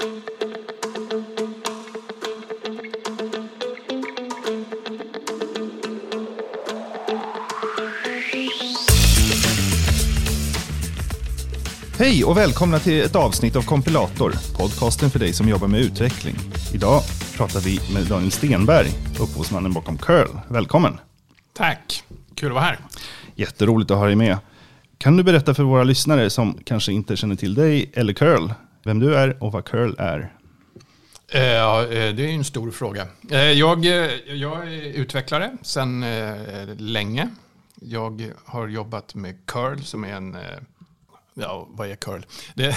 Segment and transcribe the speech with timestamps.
[0.00, 0.08] Hej
[12.24, 16.34] och välkomna till ett avsnitt av Kompilator, podcasten för dig som jobbar med utveckling.
[16.74, 17.02] Idag
[17.36, 18.88] pratar vi med Daniel Stenberg,
[19.20, 20.28] upphovsmannen bakom Curl.
[20.48, 20.98] Välkommen!
[21.52, 22.04] Tack,
[22.34, 22.78] kul att vara här.
[23.34, 24.38] Jätteroligt att ha dig med.
[24.98, 28.50] Kan du berätta för våra lyssnare som kanske inte känner till dig eller Curl,
[28.82, 30.32] vem du är och vad Curl är?
[31.32, 33.06] Eh, ja, eh, det är en stor fråga.
[33.30, 33.84] Eh, jag,
[34.26, 36.04] jag är utvecklare sedan
[36.78, 37.28] länge.
[37.74, 40.36] Jag har jobbat med curl som är en...
[41.34, 42.20] Ja, vad är curl?
[42.54, 42.62] Det,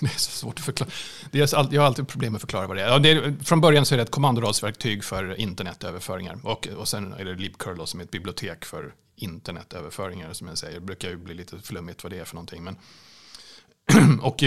[0.00, 0.90] det är så svårt att förklara.
[1.30, 2.88] Det är, jag har alltid problem med att förklara vad det är.
[2.88, 3.34] Ja, det är.
[3.44, 6.38] Från början så är det ett kommandoradsverktyg för internetöverföringar.
[6.42, 10.32] Och, och sen är det libcurl som är ett bibliotek för internetöverföringar.
[10.32, 12.64] Som jag säger, det brukar ju bli lite flummigt vad det är för någonting.
[12.64, 12.76] Men,
[14.22, 14.42] och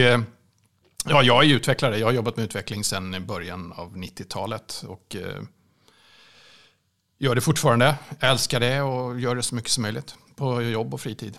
[1.06, 1.98] Ja, jag är utvecklare.
[1.98, 4.84] Jag har jobbat med utveckling sedan början av 90-talet.
[4.88, 5.44] Och eh,
[7.18, 7.96] gör det fortfarande.
[8.20, 11.38] Älskar det och gör det så mycket som möjligt på jobb och fritid.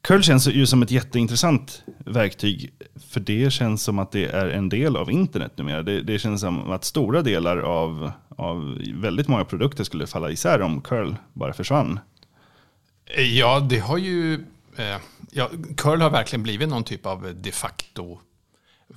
[0.00, 2.72] Curl känns ju som ett jätteintressant verktyg,
[3.10, 5.82] för det känns som att det är en del av internet numera.
[5.82, 10.62] Det, det känns som att stora delar av, av väldigt många produkter skulle falla isär
[10.62, 12.00] om Curl bara försvann.
[13.16, 14.34] Ja, det har ju...
[14.76, 14.96] Eh,
[15.30, 17.52] ja, curl har verkligen blivit någon typ av de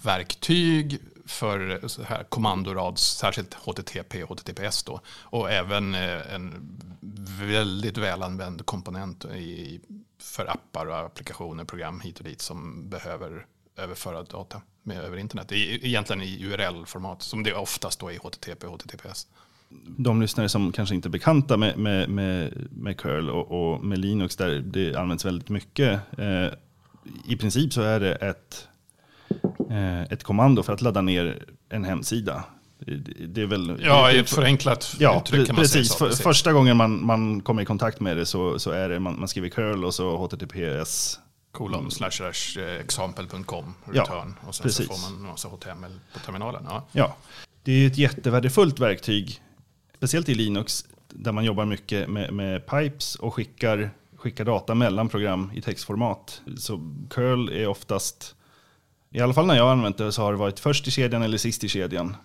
[0.03, 5.01] verktyg för så här kommandorads, särskilt HTTP och HTTPS då.
[5.07, 6.77] Och även eh, en
[7.39, 9.81] väldigt välanvänd komponent i,
[10.19, 13.45] för appar och applikationer, program hit och dit som behöver
[13.77, 15.51] överföra data med över internet.
[15.51, 19.27] I, egentligen i URL-format, som det oftast då är i HTTP och HTTPS.
[19.97, 23.99] De lyssnare som kanske inte är bekanta med, med, med, med Curl och, och med
[23.99, 26.01] Linux, där det används väldigt mycket.
[26.17, 26.47] Eh,
[27.27, 28.67] I princip så är det ett,
[30.09, 32.43] ett kommando för att ladda ner en hemsida.
[33.27, 35.91] Det, är väl, Ja, i ett förenklat Ja, uttryck kan man säga precis.
[35.93, 35.97] så.
[35.97, 36.23] För, precis.
[36.23, 39.27] Första gången man, man kommer i kontakt med det så, så är det, man, man
[39.27, 41.19] skriver curl och så https.
[41.51, 44.87] kolon slash slash eh, example.com Ja, return och sen precis.
[44.87, 46.63] så får man massa HTML på terminalen.
[46.69, 46.85] Ja.
[46.91, 47.15] Ja,
[47.63, 49.41] det är ett jättevärdefullt verktyg,
[49.97, 55.09] speciellt i Linux, där man jobbar mycket med, med pipes och skickar, skickar data mellan
[55.09, 56.41] program i textformat.
[56.57, 58.34] Så curl är oftast,
[59.15, 61.21] i alla fall när jag har använt det, så har det varit först i kedjan
[61.23, 62.17] eller sist i kedjan.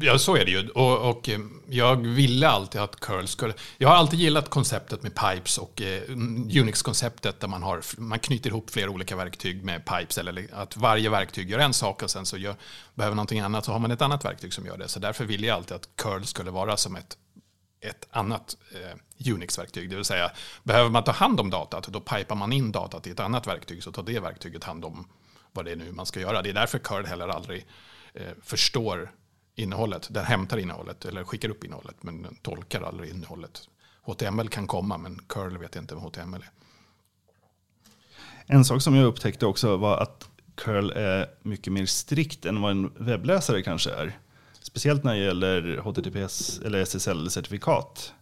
[0.00, 0.68] ja, så är det ju.
[0.68, 1.38] Och, och eh,
[1.68, 3.54] jag ville alltid att curl skulle...
[3.78, 8.18] Jag har alltid gillat konceptet med pipes och eh, mm, Unix-konceptet där man, har, man
[8.18, 10.18] knyter ihop flera olika verktyg med pipes.
[10.18, 12.54] Eller att varje verktyg gör en sak och sen så gör,
[12.94, 14.88] behöver någonting annat så har man ett annat verktyg som gör det.
[14.88, 17.16] Så därför ville jag alltid att curl skulle vara som ett
[17.80, 19.90] ett annat eh, Unix-verktyg.
[19.90, 20.30] Det vill säga,
[20.62, 23.82] behöver man ta hand om datat, då pipar man in datat i ett annat verktyg,
[23.82, 25.06] så tar det verktyget hand om
[25.58, 26.42] vad det är nu man ska göra.
[26.42, 27.66] Det är därför curl heller aldrig
[28.14, 29.12] eh, förstår
[29.54, 30.08] innehållet.
[30.10, 33.68] Den hämtar innehållet, eller skickar upp innehållet, men den tolkar aldrig innehållet.
[34.02, 36.50] HTML kan komma, men curl vet jag inte vad HTML är.
[38.46, 42.70] En sak som jag upptäckte också var att curl är mycket mer strikt än vad
[42.70, 44.18] en webbläsare kanske är.
[44.60, 48.12] Speciellt när det gäller HTTPS eller SSL-certifikat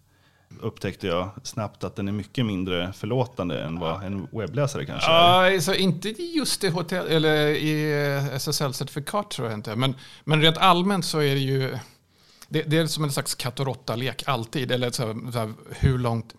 [0.61, 5.69] upptäckte jag snabbt att den är mycket mindre förlåtande än vad en webbläsare kanske är.
[5.69, 9.77] Ja, inte just i, HTML, eller i eh, SSL-certifikat tror jag inte.
[9.77, 11.79] Men, men rent allmänt så är det ju...
[12.49, 14.73] Det, det är som en slags katt och råtta-lek alltid.
[14.73, 16.35] Eller så här, så här, hur långt...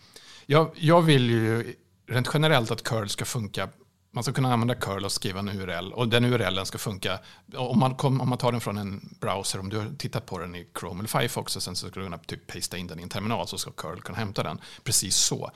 [0.46, 1.74] Jag, jag vill ju
[2.10, 3.70] rent generellt att curl ska funka.
[4.18, 5.94] Man ska kunna använda curl och skriva en URL.
[5.94, 7.20] Och den URLen ska funka.
[7.56, 10.40] Om man, kom, om man tar den från en browser, om du har tittat på
[10.40, 13.00] den i Chrome eller Firefox och sen så ska du kunna typ pasta in den
[13.00, 14.60] i en terminal så ska curl kunna hämta den.
[14.84, 15.52] Precis så.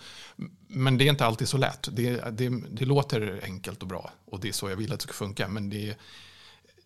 [0.68, 1.90] Men det är inte alltid så lätt.
[1.92, 5.04] Det, det, det låter enkelt och bra och det är så jag vill att det
[5.04, 5.48] ska funka.
[5.48, 5.98] Men det,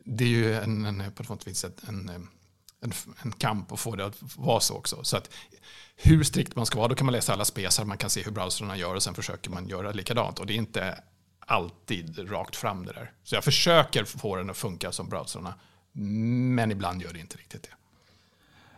[0.04, 2.10] det är ju en, en, på något vis en, en,
[2.82, 5.04] en, en kamp att få det att vara så också.
[5.04, 5.30] Så att
[5.96, 8.32] hur strikt man ska vara, då kan man läsa alla spesar, man kan se hur
[8.32, 10.40] browsrarna gör och sen försöker man göra likadant.
[10.40, 11.00] Och det är inte
[11.46, 13.12] alltid rakt fram det där.
[13.24, 15.54] Så jag försöker få den att funka som browsarna,
[15.92, 17.70] men ibland gör det inte riktigt det.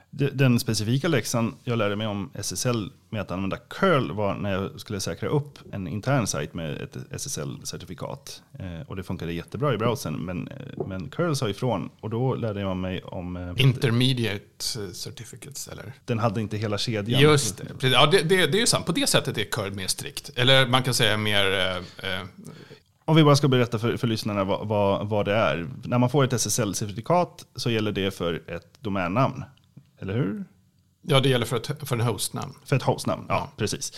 [0.10, 4.52] De- Den specifika läxan jag lärde mig om SSL med att använda curl var när
[4.52, 8.42] jag skulle säkra upp en intern sajt med ett SSL-certifikat.
[8.60, 11.90] Eh, och det funkade jättebra i browsern, men, eh, men curl sa ifrån.
[12.00, 13.38] Och då lärde jag mig om...
[13.38, 15.94] eh, Intermediate certificates, eller?
[16.06, 17.22] Den hade inte hela kedjan.
[17.22, 17.88] Just det.
[17.88, 18.86] Ja, det, det, det är ju sant.
[18.86, 20.32] På det sättet är curl mer strikt.
[20.36, 21.60] Eller man kan säga mer...
[22.04, 22.26] Eh,
[23.06, 25.68] Om vi bara ska berätta för, för lyssnarna vad, vad, vad det är.
[25.84, 29.44] När man får ett SSL-certifikat så gäller det för ett domännamn.
[30.00, 30.46] Eller hur?
[31.08, 32.54] ja, det gäller för, ett, för en hostnamn.
[32.66, 33.94] För ett hostnamn, ja, precis.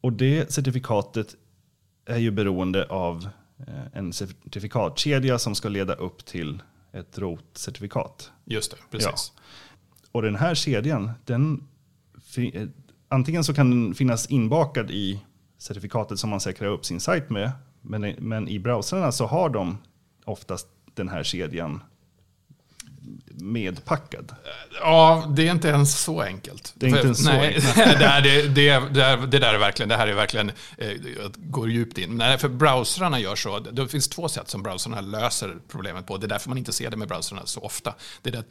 [0.00, 1.34] Och det certifikatet
[2.06, 3.28] är ju beroende av
[3.66, 6.62] eh, en certifikatkedja som ska leda upp till
[6.92, 8.32] ett rotcertifikat.
[8.44, 9.32] Just det, precis.
[9.36, 9.42] Ja.
[10.12, 11.68] Och den här kedjan, den,
[12.36, 12.68] eh,
[13.08, 15.24] antingen så kan den finnas inbakad i
[15.58, 17.50] certifikatet som man säkrar upp sin sajt med,
[17.80, 19.78] men, men i browsarna så har de
[20.24, 21.80] oftast den här kedjan
[23.40, 24.34] medpackad.
[24.80, 26.72] Ja, det är inte ens så enkelt.
[26.74, 27.76] Det är inte ens så nej, enkelt.
[27.98, 30.92] det, det, det, det, där är verkligen, det här är verkligen, eh,
[31.36, 32.16] går djupt in.
[32.16, 36.16] Nej, för browsrarna gör så, det finns två sätt som browsrarna löser problemet på.
[36.16, 37.94] Det är därför man inte ser det med browsrarna så ofta.
[38.22, 38.44] Det är det,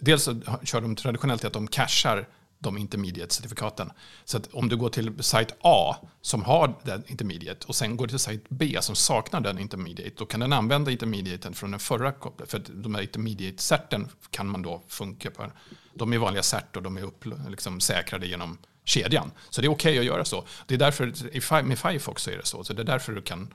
[0.00, 2.26] dels så kör de traditionellt att de cashar
[2.58, 3.90] de intermediate-certifikaten.
[4.24, 8.06] Så att om du går till sajt A som har den intermediate och sen går
[8.06, 12.12] till sajt B som saknar den intermediate, då kan den använda intermediaten från den förra
[12.12, 12.50] kopplet.
[12.50, 15.50] För de här intermediate-certen kan man då funka på.
[15.94, 19.30] De är vanliga cert och de är upp, liksom, säkrade genom kedjan.
[19.50, 20.44] Så det är okej okay att göra så.
[20.66, 22.64] Det är därför, med Firefox så är det så.
[22.64, 23.54] Så det är därför du kan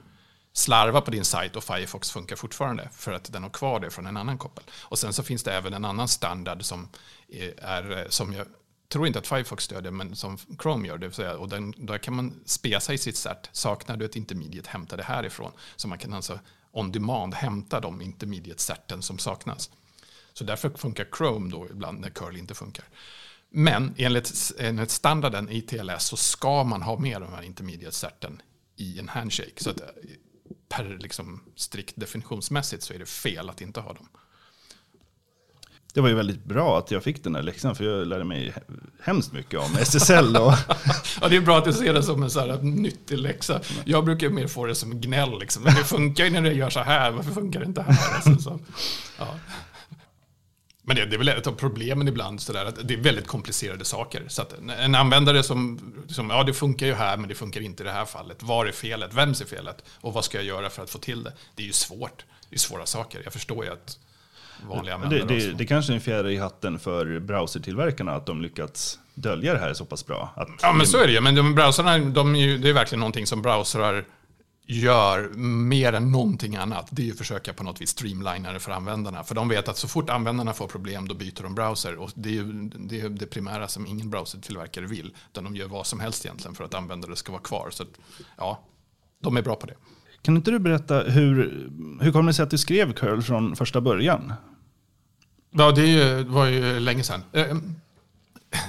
[0.54, 4.08] slarva på din sajt och Firefox funkar fortfarande för att den har kvar det från
[4.08, 4.64] en annan koppel.
[4.82, 6.90] Och sen så finns det även en annan standard som,
[7.62, 8.46] är, som jag
[8.90, 10.98] tror inte att Firefox stödjer, men som Chrome gör.
[10.98, 13.50] Det vill säga, och den, där kan man spesa i sitt cert.
[13.52, 15.52] Saknar du ett intermediate, hämta det härifrån.
[15.76, 16.40] Så man kan alltså
[16.72, 19.70] on demand hämta de intermediate-certen som saknas.
[20.34, 22.86] Så därför funkar Chrome då ibland när curl inte funkar.
[23.50, 28.42] Men enligt, enligt standarden i TLS så ska man ha med de här intermediate-certen
[28.76, 29.64] i en handshake.
[29.64, 29.88] Så att eh,
[30.70, 34.10] per liksom strikt definitionsmässigt så är det fel att inte ha dem
[35.94, 38.54] det var ju väldigt bra att jag fick den här läxan för jag lärde mig
[39.02, 40.36] hemskt mycket om SSL.
[40.38, 40.54] Och
[41.22, 43.62] ja, det är bra att du ser det som en så här nyttig läxa.
[43.86, 45.40] Jag brukar mer få det som gnäll.
[45.40, 45.64] Liksom.
[45.64, 48.16] Men det funkar ju när det gör så här, varför funkar det inte här?
[48.16, 48.60] Alltså, så,
[49.18, 49.36] ja.
[50.82, 53.28] Men det, det, är väl ett av problemen ibland, så där, att det är väldigt
[53.28, 54.24] komplicerade saker.
[54.28, 57.62] Så att en, en användare som, som, ja det funkar ju här, men det funkar
[57.62, 58.44] inte i det här fallet.
[58.44, 59.14] Var är felet?
[59.14, 59.84] Vems är felet?
[60.02, 61.34] Och vad ska jag göra för att få till det?
[61.56, 62.26] Det är ju svårt.
[62.50, 63.22] Det är svåra saker.
[63.24, 63.98] Jag förstår ju att
[64.68, 65.24] vanliga användare.
[65.24, 69.54] Det, det, det kanske är en fjärde i hatten för browsertillverkarna att de lyckats dölja
[69.54, 70.34] det här så pass bra.
[70.36, 71.22] Att ja, men så är det ju.
[71.22, 74.06] Men de browsarna, de är ju, det är verkligen någonting som browsrar
[74.72, 76.88] gör mer än någonting annat.
[76.92, 79.24] Det är ju att försöka på något vis streamlina det för användarna.
[79.24, 81.96] För de vet att så fort användarna får problem då byter de browser.
[81.96, 85.14] Och det är ju det, är det primära som ingen browsertillverkare vill.
[85.32, 87.70] Utan de gör vad som helst egentligen för att användare ska vara kvar.
[87.72, 87.90] Så att,
[88.38, 88.64] ja,
[89.24, 89.76] de är bra på det.
[90.22, 91.70] Kan inte du berätta hur,
[92.02, 94.34] hur kommer det sig att du skrev curl från första början?
[95.52, 97.24] Ja, det var ju länge sedan.
[97.32, 97.58] Eh, eh,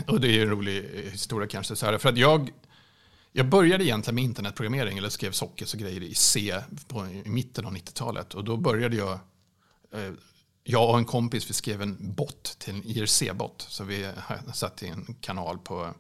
[0.07, 0.83] och det är en rolig
[1.13, 1.77] historia kanske.
[1.77, 2.51] Så här, för att jag,
[3.33, 6.55] jag började egentligen med internetprogrammering, eller skrev sockets och grejer i C
[6.89, 8.35] på, i mitten av 90-talet.
[8.35, 9.13] Och då började jag,
[9.93, 10.13] eh,
[10.65, 13.67] jag och en kompis, vi skrev en bot till en IRC-bot.
[13.69, 14.11] Så vi
[14.55, 15.95] satt i en kanal på,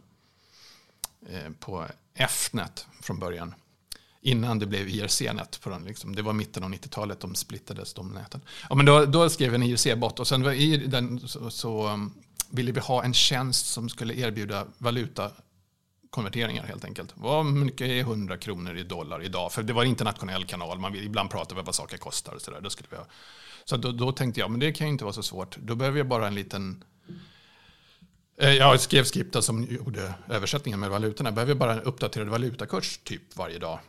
[1.58, 3.54] på Fnet från början
[4.22, 5.60] innan det blev IRC-nät.
[5.60, 6.16] På den, liksom.
[6.16, 8.40] Det var mitten av 90-talet de splittades, de näten.
[8.68, 11.88] Ja, men då, då skrev vi en IRC-bot och sen var i den så, så
[11.88, 12.14] um,
[12.50, 17.12] ville vi ha en tjänst som skulle erbjuda valutakonverteringar helt enkelt.
[17.14, 19.52] Vad mycket är 100 kronor i dollar idag?
[19.52, 22.42] För det var en internationell kanal, man vill ibland prata om vad saker kostar och
[22.42, 22.60] sådär.
[22.60, 22.70] Då
[23.64, 25.56] Så då, då, tänkte jag, men det kan ju inte vara så svårt.
[25.56, 26.84] Då behöver jag bara en liten
[28.38, 31.32] eh, jag skrev skripta som gjorde översättningen med valutorna.
[31.32, 33.80] Behöver bara en uppdaterad valutakurs typ varje dag.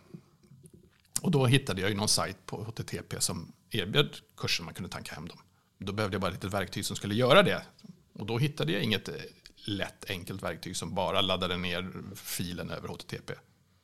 [1.22, 5.16] Och då hittade jag ju någon sajt på HTTP som erbjöd kurser man kunde tanka
[5.16, 5.38] hem dem.
[5.78, 7.66] Då behövde jag bara ett litet verktyg som skulle göra det.
[8.14, 9.10] Och då hittade jag inget
[9.56, 13.34] lätt enkelt verktyg som bara laddade ner filen över HTTP.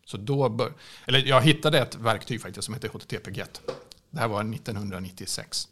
[0.05, 0.73] Så då bör,
[1.05, 3.61] eller jag hittade ett verktyg faktiskt som heter HTTP-GET.
[4.09, 5.67] Det här var 1996.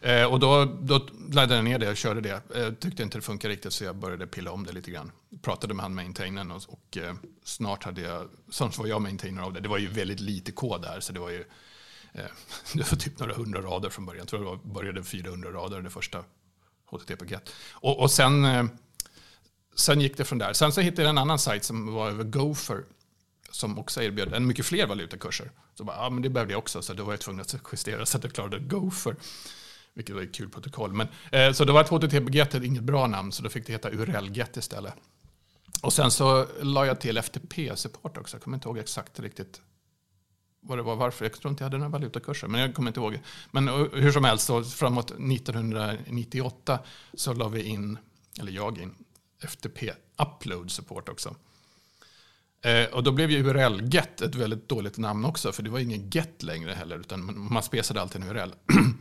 [0.00, 2.42] Eh, och då, då laddade jag ner det och körde det.
[2.54, 5.12] Eh, tyckte inte det funkade riktigt så jag började pilla om det lite grann.
[5.42, 7.14] Pratade med han maintainern och, och eh,
[7.44, 9.60] snart hade jag, snart var jag maintainer av det.
[9.60, 11.44] Det var ju väldigt lite kod där så det var ju
[12.12, 12.24] eh,
[12.74, 14.20] det var typ några hundra rader från början.
[14.20, 16.24] Jag tror det var, började 400 rader det första
[16.90, 17.52] HTTP-paket.
[17.72, 18.64] Och, och sen, eh,
[19.74, 20.52] sen gick det från där.
[20.52, 22.84] Sen så hittade jag en annan sajt som var över Gopher
[23.50, 25.50] som också erbjöd en mycket fler valutakurser.
[25.74, 28.06] Så bara, ja, men det behövde jag också, så då var jag tvungen att justera
[28.06, 29.16] så att jag klarade Gopher.
[29.98, 30.92] Vilket var ett kul protokoll.
[30.92, 34.56] Men, eh, så då var HTTP-get, inget bra namn, så då fick det heta URL-get
[34.56, 34.94] istället.
[35.82, 38.36] Och sen så la jag till FTP-support också.
[38.36, 39.60] Jag kommer inte ihåg exakt riktigt
[40.60, 41.24] vad det var, varför.
[41.24, 43.18] Jag tror inte jag hade några valutakurser, men jag kommer inte ihåg.
[43.50, 46.78] Men eh, hur som helst, så framåt 1998
[47.14, 47.98] så la vi in,
[48.40, 48.94] eller jag in,
[49.42, 51.34] FTP Upload Support också.
[52.62, 56.10] Eh, och då blev ju URL-get ett väldigt dåligt namn också, för det var ingen
[56.10, 58.50] get längre heller, utan man spesade alltid en URL.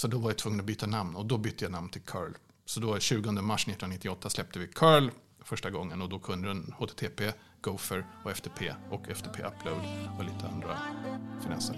[0.00, 2.32] Så då var jag tvungen att byta namn och då bytte jag namn till Curl.
[2.64, 5.10] Så då 20 mars 1998 släppte vi Curl
[5.44, 9.80] första gången och då kunde den HTTP, Gopher och FTP och FTP Upload
[10.18, 10.78] och lite andra
[11.42, 11.76] finesser.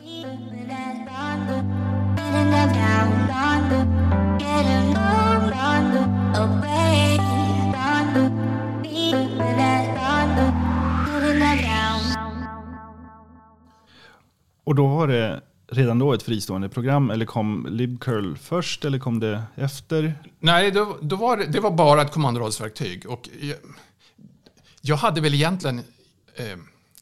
[14.64, 19.21] Och då var det redan då ett fristående program eller kom libcurl först eller kom
[19.21, 20.14] det efter?
[20.38, 23.07] Nej, då, då var det, det var bara ett kommandoradsverktyg.
[23.07, 23.57] Och jag,
[24.81, 25.79] jag hade väl egentligen,
[26.35, 26.57] eh,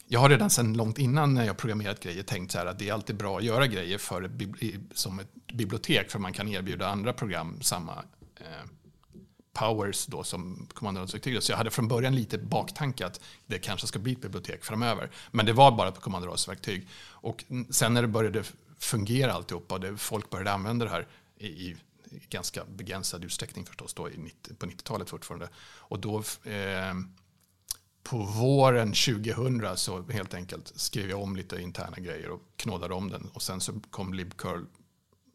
[0.09, 2.89] jag har redan sedan långt innan när jag programmerat grejer tänkt så här att det
[2.89, 4.33] är alltid bra att göra grejer för ett,
[4.95, 7.93] som ett bibliotek för man kan erbjuda andra program samma
[8.37, 8.69] eh,
[9.53, 11.43] powers då som kommandoradsverktyg.
[11.43, 15.11] Så jag hade från början lite baktanke att det kanske ska bli ett bibliotek framöver.
[15.31, 16.89] Men det var bara ett kommandoradsverktyg.
[17.03, 18.45] Och sen när det började
[18.79, 21.77] fungera alltihopa och det, folk började använda det här i, i
[22.29, 25.49] ganska begränsad utsträckning förstås då i 90, på 90-talet fortfarande.
[25.79, 26.95] Och då eh,
[28.03, 33.11] på våren 2000 så helt enkelt skrev jag om lite interna grejer och knådade om
[33.11, 33.31] den.
[33.35, 34.65] Och sen så kom libcurl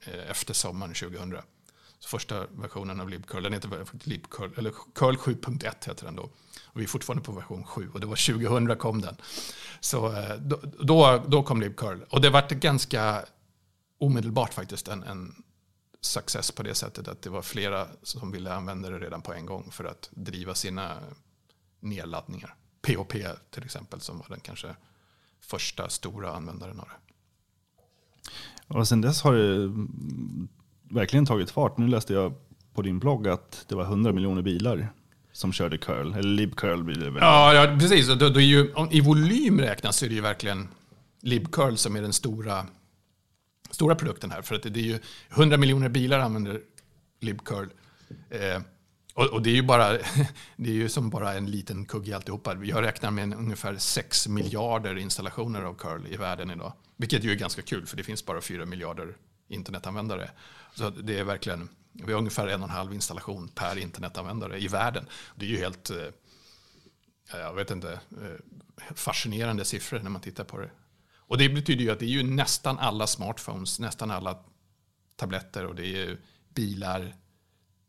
[0.06, 1.38] eh, efter sommaren 2000.
[2.00, 6.24] Så första versionen av libcurl, den heter libcurl, eller curl 7.1 heter den då.
[6.64, 9.16] Och vi är fortfarande på version 7 och det var 2000 kom den.
[9.80, 12.00] Så eh, då, då, då kom libcurl.
[12.10, 13.26] Och det vart ganska
[13.98, 15.44] omedelbart faktiskt en, en
[16.02, 19.46] success på det sättet att det var flera som ville använda det redan på en
[19.46, 20.98] gång för att driva sina
[21.80, 22.56] nedladdningar.
[22.82, 23.14] POP
[23.50, 24.76] till exempel som var den kanske
[25.40, 26.98] första stora användaren av det.
[28.68, 29.72] Och sen dess har det
[30.90, 31.78] verkligen tagit fart.
[31.78, 32.34] Nu läste jag
[32.74, 34.90] på din blogg att det var 100 miljoner bilar
[35.32, 37.22] som körde curl, eller libcurl blir det väl?
[37.22, 38.08] Ja, ja precis.
[38.08, 40.68] Då, då ju, I volym räknas är det ju verkligen
[41.22, 42.66] libcurl som är den stora,
[43.70, 44.42] stora produkten här.
[44.42, 45.00] För att det är ju
[45.30, 46.62] 100 miljoner bilar använder
[47.22, 47.68] libcurl.
[48.30, 48.62] Eh,
[49.14, 49.92] och, och, det är ju bara,
[50.56, 52.56] det är ju som bara en liten kugg i alltihopa.
[52.64, 56.74] Jag räknar med en, ungefär 6 miljarder installationer av curl i världen idag.
[56.98, 59.16] Vilket ju är ganska kul, för det finns bara 4 miljarder
[59.56, 60.30] internetanvändare.
[60.74, 64.68] Så det är verkligen, vi har ungefär en och en halv installation per internetanvändare i
[64.68, 65.06] världen.
[65.36, 66.08] Det är ju helt, eh,
[67.32, 70.70] jag vet inte, eh, fascinerande siffror när man tittar på det.
[71.28, 74.40] Och det betyder ju att det är ju nästan alla smartphones, nästan alla
[75.16, 76.18] tabletter och det är
[76.54, 77.16] bilar,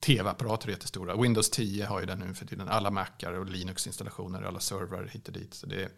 [0.01, 1.17] tv-apparater är jättestora.
[1.17, 2.69] Windows 10 har ju den nu för tiden.
[2.69, 5.55] Alla Macar och Linux-installationer, alla servrar hit och dit.
[5.55, 5.89] Så det är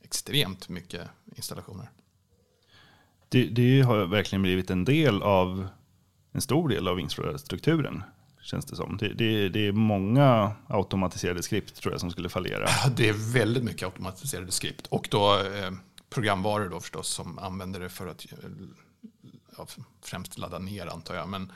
[0.00, 1.90] extremt mycket installationer.
[3.28, 5.68] Det, det har verkligen blivit en del av
[6.32, 8.02] en stor del av infrastrukturen.
[8.42, 8.96] Känns det som.
[8.96, 12.68] Det, det, det, är många automatiserade skript tror jag som skulle fallera.
[12.96, 14.86] Det är väldigt mycket automatiserade skript.
[14.86, 15.70] Och då eh,
[16.10, 18.38] programvaror då förstås som använder det för att eh,
[19.58, 19.66] ja,
[20.02, 21.28] främst ladda ner antar jag.
[21.28, 21.52] Men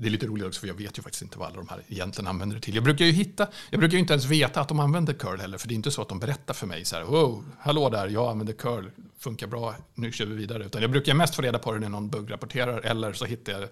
[0.00, 1.82] det är lite roligt också för jag vet ju faktiskt inte vad alla de här
[1.88, 2.74] egentligen använder det till.
[2.74, 5.58] Jag brukar ju hitta, jag brukar ju inte ens veta att de använder curl heller,
[5.58, 8.08] för det är inte så att de berättar för mig så här, wow, hallå där,
[8.08, 8.84] jag använder curl,
[9.18, 10.64] funkar bra, nu kör vi vidare.
[10.64, 13.62] Utan jag brukar mest få reda på det när någon buggrapporterar eller så hittar jag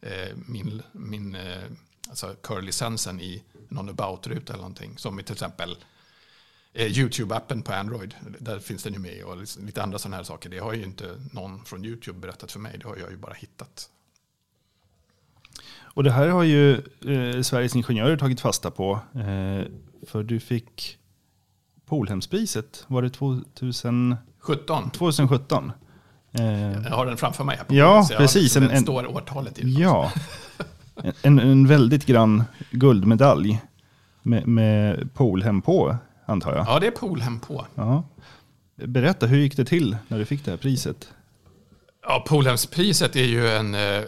[0.00, 1.62] eh, min, min eh,
[2.08, 4.98] alltså curl-licensen i någon about-ruta eller någonting.
[4.98, 5.76] Som i till exempel
[6.72, 10.50] eh, YouTube-appen på Android, där finns den ju med och lite andra sådana här saker.
[10.50, 13.34] Det har ju inte någon från YouTube berättat för mig, det har jag ju bara
[13.34, 13.90] hittat.
[15.96, 19.00] Och det här har ju eh, Sveriges Ingenjörer tagit fasta på.
[19.14, 19.66] Eh,
[20.06, 20.98] för du fick
[21.86, 24.90] Polhemspriset, var det 2017?
[24.90, 25.72] 2017.
[26.32, 27.56] Eh, jag har den framför mig.
[27.56, 28.54] Här på ja, precis.
[28.54, 29.72] Den en, står årtalet i.
[29.72, 30.12] Ja,
[31.22, 33.60] en, en väldigt grann guldmedalj
[34.22, 36.66] med, med Polhem på, antar jag.
[36.68, 37.66] Ja, det är Polhem på.
[37.74, 38.04] Ja.
[38.74, 41.08] Berätta, hur gick det till när du fick det här priset?
[42.02, 44.04] Ja, Polhemspriset är ju en eh,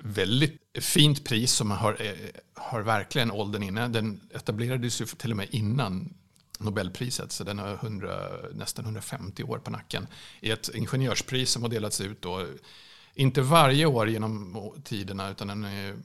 [0.00, 2.12] väldigt fint pris som har, eh,
[2.54, 3.88] har verkligen åldern inne.
[3.88, 6.14] Den etablerades ju till och med innan
[6.58, 10.06] Nobelpriset, så den har 100, nästan 150 år på nacken.
[10.40, 12.46] I ett ingenjörspris som har delats ut då,
[13.14, 15.96] inte varje år genom tiderna, utan den är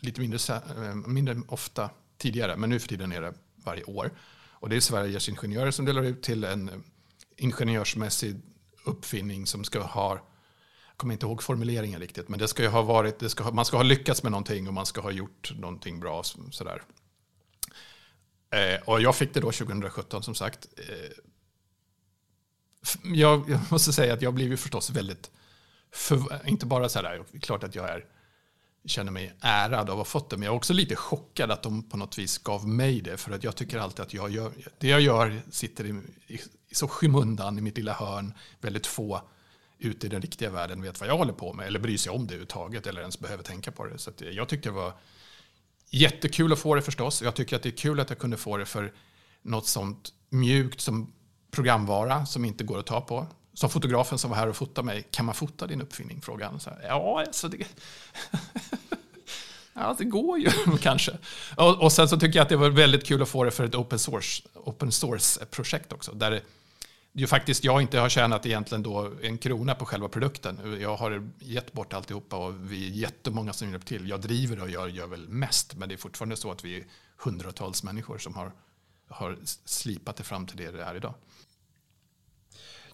[0.00, 3.34] lite mindre, eh, mindre ofta tidigare, men nu för tiden är det
[3.64, 4.10] varje år.
[4.50, 6.74] Och det är Sveriges ingenjörer som delar ut till en eh,
[7.36, 8.36] ingenjörsmässig
[8.84, 10.18] uppfinning som ska ha
[10.92, 13.64] jag kommer inte ihåg formuleringen riktigt, men det ska ju ha varit, det ska, man
[13.64, 16.22] ska ha lyckats med någonting och man ska ha gjort någonting bra.
[16.50, 16.82] Sådär.
[18.50, 20.68] Eh, och jag fick det då 2017 som sagt.
[20.76, 21.12] Eh,
[23.02, 25.30] jag, jag, måste säga att jag blev ju förstås väldigt,
[25.92, 28.04] för, inte bara så här, klart att jag är,
[28.84, 31.62] känner mig ärad av att ha fått det, men jag är också lite chockad att
[31.62, 34.52] de på något vis gav mig det, för att jag tycker alltid att jag gör,
[34.78, 39.22] det jag gör sitter i, i, i så skymundan i mitt lilla hörn, väldigt få
[39.84, 42.26] ute i den riktiga världen vet vad jag håller på med eller bryr sig om
[42.26, 43.98] det överhuvudtaget eller ens behöver tänka på det.
[43.98, 44.92] Så jag tyckte det var
[45.90, 47.22] jättekul att få det förstås.
[47.22, 48.92] Jag tycker att det är kul att jag kunde få det för
[49.42, 51.12] något sånt mjukt som
[51.50, 53.26] programvara som inte går att ta på.
[53.54, 56.22] Som fotografen som var här och fotade mig, kan man fota din uppfinning?
[56.22, 56.60] Frågade han.
[56.60, 57.66] Så här, ja, alltså det...
[59.74, 61.18] ja, det går ju kanske.
[61.56, 63.64] Och, och, sen så tycker jag att det var väldigt kul att få det för
[63.64, 66.12] ett open source, open source-projekt också.
[66.12, 66.42] Där det,
[67.12, 70.78] ju faktiskt jag inte har tjänat egentligen då en krona på själva produkten.
[70.80, 74.08] Jag har gett bort alltihopa och vi är jättemånga som hjälper till.
[74.08, 76.84] Jag driver och jag gör väl mest, men det är fortfarande så att vi är
[77.16, 78.52] hundratals människor som har,
[79.08, 81.14] har slipat det fram till det det är idag.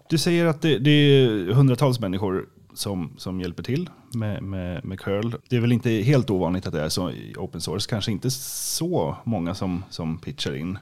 [0.09, 5.01] Du säger att det, det är hundratals människor som, som hjälper till med, med, med
[5.01, 5.35] curl.
[5.49, 7.91] Det är väl inte helt ovanligt att det är så i open source.
[7.91, 10.79] Kanske inte så många som, som pitchar in.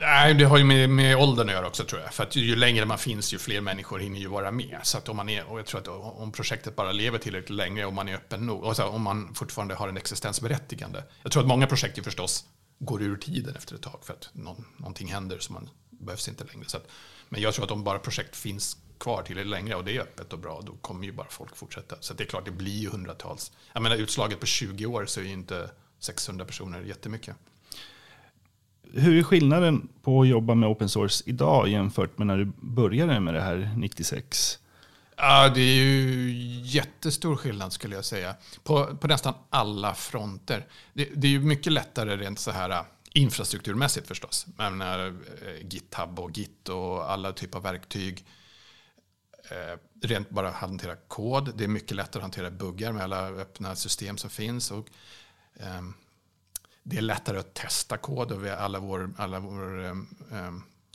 [0.00, 2.14] Nej, det har ju med, med åldern att göra också tror jag.
[2.14, 4.78] För att ju längre man finns, ju fler människor hinner ju vara med.
[4.82, 5.88] Så att om man är, och jag tror att
[6.18, 9.74] om projektet bara lever tillräckligt länge och man är öppen nog, alltså om man fortfarande
[9.74, 11.04] har en existensberättigande.
[11.22, 12.44] Jag tror att många projekt ju förstås
[12.78, 16.44] går ur tiden efter ett tag för att någon, någonting händer så man behövs inte
[16.44, 16.64] längre.
[16.68, 16.86] Så att,
[17.28, 20.32] men jag tror att om bara projekt finns kvar tillräckligt länge och det är öppet
[20.32, 21.96] och bra, då kommer ju bara folk fortsätta.
[22.00, 23.52] Så det är klart, det blir ju hundratals.
[23.72, 27.36] Jag menar, utslaget på 20 år så är ju inte 600 personer jättemycket.
[28.92, 33.20] Hur är skillnaden på att jobba med open source idag jämfört med när du började
[33.20, 34.58] med det här 96?
[35.16, 36.32] Ja, det är ju
[36.64, 38.34] jättestor skillnad skulle jag säga.
[38.62, 40.66] På, på nästan alla fronter.
[40.92, 42.82] Det, det är ju mycket lättare rent så här äh,
[43.12, 44.46] infrastrukturmässigt förstås.
[44.58, 48.24] Jag menar, eh, äh, GitHub och Git och alla typer av verktyg.
[49.50, 51.56] Eh, rent bara hantera kod.
[51.56, 54.70] Det är mycket lättare att hantera buggar med alla öppna system som finns.
[54.70, 54.86] Och,
[55.56, 55.82] eh,
[56.82, 59.94] det är lättare att testa kod och vi alla, vår, alla vår, eh,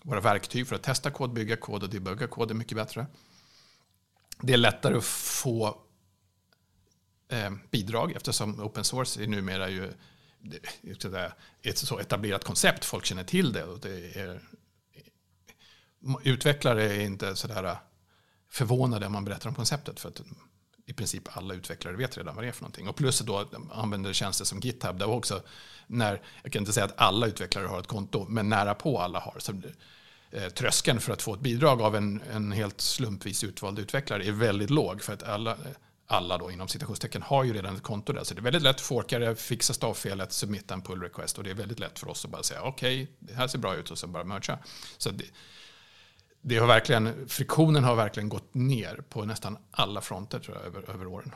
[0.03, 3.07] våra verktyg för att testa kod, bygga kod och debugga kod är mycket bättre.
[4.41, 5.81] Det är lättare att få
[7.29, 9.93] eh, bidrag eftersom open source är numera ju
[11.61, 13.63] ett så etablerat koncept, folk känner till det.
[13.63, 14.41] Och det är,
[16.23, 17.77] utvecklare är inte sådär eh,
[18.49, 19.99] förvånade om man berättar om konceptet.
[19.99, 20.21] För att
[20.85, 22.87] i princip alla utvecklare vet redan vad det är för någonting.
[22.87, 24.99] Och plus då använder tjänster som GitHub.
[24.99, 25.41] Där också
[25.87, 29.19] när, jag kan inte säga att alla utvecklare har ett konto, men nära på alla
[29.19, 29.35] har.
[29.39, 29.61] Så,
[30.31, 34.31] eh, tröskeln för att få ett bidrag av en, en helt slumpvis utvald utvecklare är
[34.31, 35.01] väldigt låg.
[35.01, 35.57] För att alla,
[36.07, 38.23] alla då inom citationstecken har ju redan ett konto där.
[38.23, 41.49] Så det är väldigt lätt för forskare fixa stavfelet, submitta en pull request och det
[41.49, 43.91] är väldigt lätt för oss att bara säga okej, okay, det här ser bra ut
[43.91, 44.59] och så bara mercha.
[44.97, 45.25] Så det,
[46.47, 50.89] det har verkligen, friktionen har verkligen gått ner på nästan alla fronter tror jag, över,
[50.93, 51.31] över åren.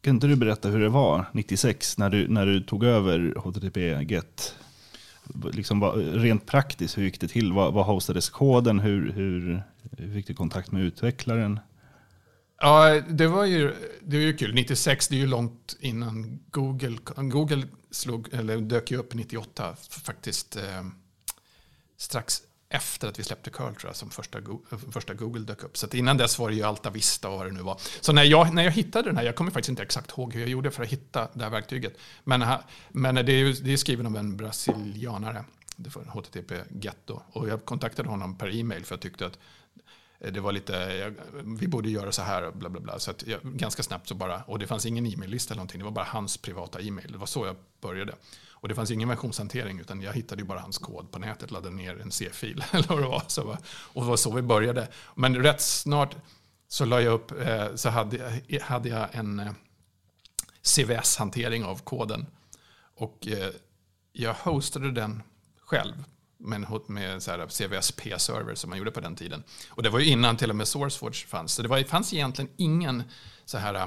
[0.00, 4.04] Kan inte du berätta hur det var 96 när du, när du tog över HTTP
[4.04, 4.54] GET?
[5.52, 7.52] Liksom, rent praktiskt, hur gick det till?
[7.52, 8.78] Vad, vad hostades koden?
[8.78, 9.62] Hur, hur,
[9.98, 11.60] hur fick du kontakt med utvecklaren?
[12.60, 14.54] Ja, det var ju, det var ju kul.
[14.54, 16.96] 96, det är ju långt innan Google.
[17.16, 20.56] Google slog, eller dök ju upp 98 faktiskt.
[20.56, 20.86] Eh,
[21.96, 22.42] strax
[22.76, 25.76] efter att vi släppte Curl tror jag, som första, eh, första Google dök upp.
[25.76, 27.80] Så innan dess var det ju Alta Vista och vad det nu var.
[28.00, 30.40] Så när jag, när jag hittade den här, jag kommer faktiskt inte exakt ihåg hur
[30.40, 31.98] jag gjorde för att hitta det här verktyget.
[32.24, 32.44] Men,
[32.88, 35.44] men det, är, det är skriven av en brasilianare,
[35.76, 37.20] det var HTTP-getto.
[37.32, 39.38] Och jag kontaktade honom per e-mail för jag tyckte att
[40.20, 42.98] Eh, det var lite, vi borde göra så här och bla bla bla.
[42.98, 45.84] Så att jag, ganska snabbt så bara, och det fanns ingen e-maillista eller någonting, det
[45.84, 47.12] var bara hans privata e-mail.
[47.12, 48.14] Det var så jag började.
[48.50, 51.76] Och det fanns ingen versionshantering utan jag hittade ju bara hans kod på nätet, laddade
[51.76, 53.22] ner en C-fil eller vad det var.
[53.26, 54.88] Så, och det var så vi började.
[55.14, 56.16] Men rätt snart
[56.68, 59.54] så la jag upp, eh, så hade, eh, hade jag en
[60.62, 62.26] CVS-hantering av koden.
[62.98, 63.28] Och
[64.12, 65.22] jag hostade den
[65.60, 66.04] själv
[66.38, 69.42] med, med här CVSP-server som man gjorde på den tiden.
[69.70, 71.52] Och det var ju innan till och med SourceForge fanns.
[71.52, 73.02] Så det var, fanns egentligen ingen
[73.44, 73.86] så här äh,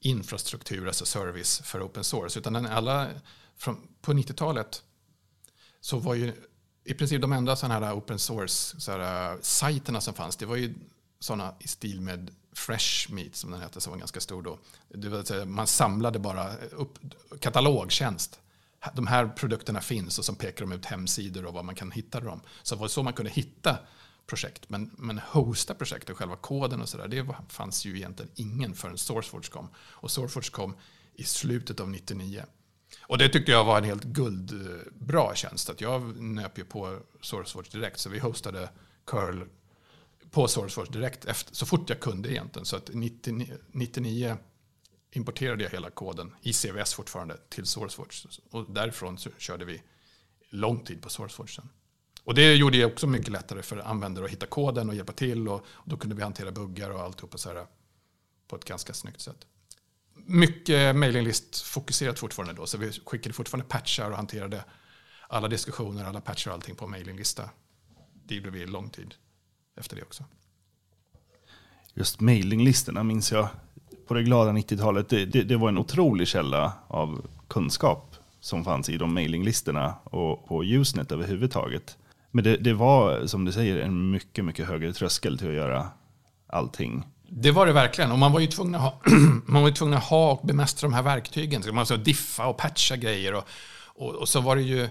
[0.00, 2.38] infrastruktur, alltså service för open source.
[2.38, 3.08] Utan alla
[3.56, 4.82] från, på 90-talet
[5.80, 6.32] så var ju
[6.84, 10.46] i princip de enda sådana här open source så här, äh, sajterna som fanns, det
[10.46, 10.74] var ju
[11.20, 14.58] sådana i stil med Fresh Meat som den hette, som var ganska stor då.
[14.88, 16.98] Det vill säga, man samlade bara upp
[17.40, 18.40] katalogtjänst.
[18.94, 22.20] De här produkterna finns och som pekar de ut hemsidor och var man kan hitta
[22.20, 22.40] dem.
[22.62, 23.78] Så det var så man kunde hitta
[24.26, 24.68] projekt.
[24.68, 28.98] Men, men hosta projekt och själva koden och sådär, det fanns ju egentligen ingen förrän
[28.98, 29.68] SourceForge kom.
[29.76, 30.76] Och SourceForge kom
[31.14, 32.44] i slutet av 99.
[33.00, 35.70] Och det tyckte jag var en helt guldbra eh, tjänst.
[35.70, 38.00] Att jag nöp ju på SourceForge direkt.
[38.00, 38.70] Så vi hostade
[39.06, 39.44] curl
[40.30, 42.66] på SourceForge direkt efter, så fort jag kunde egentligen.
[42.66, 44.36] Så att 99, 99
[45.10, 48.30] importerade jag hela koden i CVS fortfarande till SourceForge.
[48.50, 49.82] Och därifrån så körde vi
[50.48, 51.68] lång tid på SourceForge sen.
[52.24, 55.48] Och det gjorde det också mycket lättare för användare att hitta koden och hjälpa till.
[55.48, 57.66] Och, då kunde vi hantera buggar och alltihopa så här
[58.48, 59.46] på ett ganska snyggt sätt
[60.26, 62.66] mycket mailinglist-fokuserat fortfarande då.
[62.66, 64.64] Så vi skickade fortfarande patchar och hanterade
[65.28, 67.50] alla diskussioner, alla patchar och allting på mailinglista.
[68.24, 69.14] Det gjorde vi lång tid
[69.76, 70.24] efter det också.
[71.94, 73.48] Just mailinglistorna minns jag
[74.06, 75.08] på det glada 90-talet.
[75.08, 80.48] Det, det, det, var en otrolig källa av kunskap som fanns i de mailinglistorna och
[80.48, 81.96] på Usenet överhuvudtaget.
[82.30, 85.88] Men det, det var, som du säger, en mycket, mycket högre tröskel till att göra
[86.46, 87.04] allting.
[87.28, 88.12] Det var det verkligen.
[88.12, 89.00] Och man var ju tvungen att ha,
[89.46, 91.62] man var ju tvungen att ha och bemästra de här verktygen.
[91.66, 93.34] Man var så diffa och patcha grejer.
[93.34, 93.44] Och,
[93.78, 94.88] och, och så var det ju...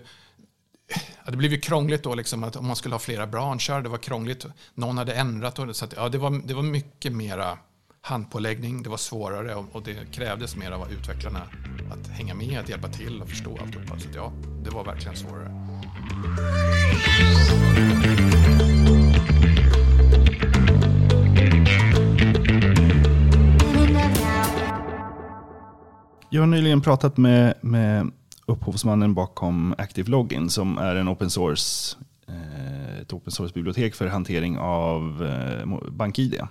[1.25, 3.81] Ja, det blev ju krångligt då, liksom, att om man skulle ha flera branscher.
[3.81, 4.45] Det var krångligt.
[4.73, 5.59] Någon hade ändrat.
[5.59, 7.57] Och, så att, ja, det, var, det var mycket mera
[8.05, 8.83] handpåläggning.
[8.83, 11.41] Det var svårare och, det krävdes mer av utvecklarna
[11.91, 13.99] att hänga med, att hjälpa till och förstå alltihopa.
[13.99, 14.31] Så att, ja,
[14.63, 15.51] det var verkligen svårare.
[26.29, 28.11] Jag har nyligen pratat med, med
[28.45, 34.57] upphovsmannen bakom Active Login som är en open source, eh, ett open source-bibliotek för hantering
[34.57, 36.41] av eh, BankID.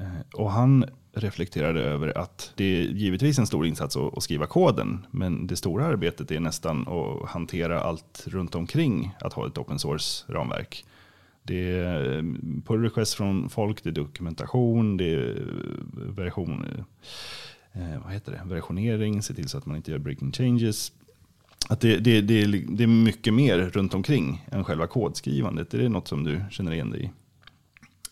[0.00, 5.06] Eh, och han reflekterade över att det är givetvis en stor insats att, skriva koden,
[5.10, 9.78] men det stora arbetet är nästan att hantera allt runt omkring att ha ett open
[9.78, 10.84] source-ramverk.
[11.42, 12.22] Det är eh,
[12.66, 16.84] pull request från folk, det är dokumentation, det är eh, version,
[18.04, 18.54] vad heter det?
[18.54, 20.92] versionering, se till så att man inte gör breaking changes.
[21.68, 25.74] Att det, det, det, det är mycket mer runt omkring än själva kodskrivandet.
[25.74, 27.10] Är det något som du känner igen dig i?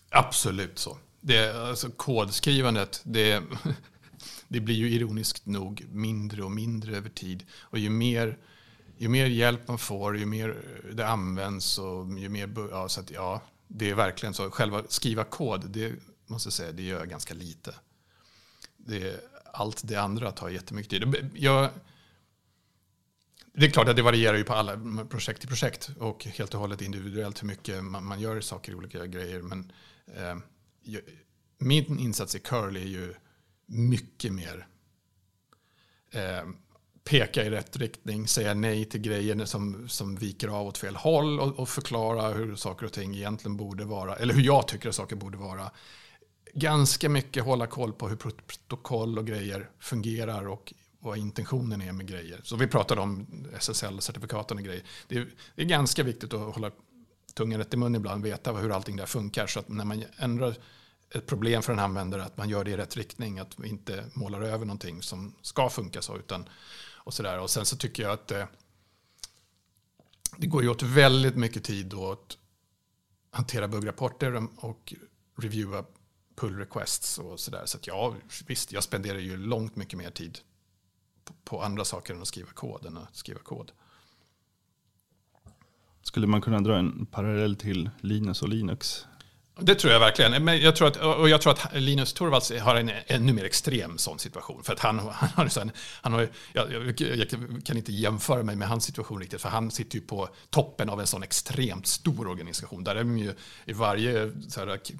[0.09, 0.97] Absolut så.
[1.25, 3.43] Det, alltså, kodskrivandet, det,
[4.47, 7.45] det blir ju ironiskt nog mindre och mindre över tid.
[7.59, 8.37] Och ju mer,
[8.97, 10.57] ju mer hjälp man får, ju mer
[10.93, 12.49] det används och ju mer...
[12.71, 14.51] Ja, så att, ja, det är verkligen så.
[14.51, 15.93] Själva skriva kod, det
[16.27, 17.75] måste jag säga, det gör jag ganska lite.
[18.77, 19.19] Det,
[19.53, 21.31] allt det andra tar jättemycket tid.
[21.35, 21.69] Jag,
[23.53, 26.59] det är klart att det varierar ju på alla projekt till projekt och helt och
[26.59, 29.41] hållet individuellt hur mycket man, man gör saker i olika grejer.
[29.41, 29.71] Men
[30.15, 30.37] eh,
[31.57, 33.13] min insats i curl är ju
[33.65, 34.67] mycket mer
[36.11, 36.43] eh,
[37.03, 41.39] peka i rätt riktning, säga nej till grejer som, som viker av åt fel håll
[41.39, 44.95] och, och, förklara hur saker och ting egentligen borde vara, eller hur jag tycker att
[44.95, 45.71] saker borde vara.
[46.53, 52.07] Ganska mycket hålla koll på hur protokoll och grejer fungerar och vad intentionen är med
[52.07, 52.41] grejer.
[52.43, 53.27] Så vi pratade om
[53.59, 54.83] SSL-certifikaten och grejer.
[55.07, 56.71] Det är, det är ganska viktigt att hålla
[57.33, 59.47] tungan rätt i mun ibland, veta hur allting där funkar.
[59.47, 60.55] Så att när man ändrar
[61.13, 63.39] ett problem för en användare, att man gör det i rätt riktning.
[63.39, 66.17] Att vi inte målar över någonting som ska funka så.
[66.17, 66.49] Utan,
[66.95, 67.39] och, så där.
[67.39, 68.47] och sen så tycker jag att det,
[70.37, 72.37] det går ju åt väldigt mycket tid åt
[73.31, 74.93] att hantera buggrapporter och
[75.37, 75.85] reviewa
[76.35, 77.65] pull requests och sådär.
[77.65, 78.15] Så att ja,
[78.47, 80.39] visst, jag spenderar ju långt mycket mer tid
[81.23, 83.71] på, på andra saker än att skriva kod än att skriva kod.
[86.03, 89.05] Skulle man kunna dra en parallell till Linus och Linux?
[89.59, 90.43] Det tror jag verkligen.
[90.43, 93.97] Men jag tror att, och jag tror att Linus Torvalds har en ännu mer extrem
[93.97, 94.63] sån situation.
[94.63, 97.29] För att han, han har, han har jag, jag,
[97.65, 99.41] kan inte jämföra mig med hans situation riktigt.
[99.41, 102.83] För han sitter ju på toppen av en sån extremt stor organisation.
[102.83, 103.33] Där är de ju,
[103.65, 104.31] i varje